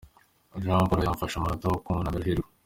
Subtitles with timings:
[0.63, 2.49] Jamporo yafashe umunota wo kunamira Hirwa